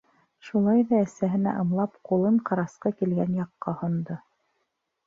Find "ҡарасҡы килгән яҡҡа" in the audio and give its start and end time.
2.51-3.79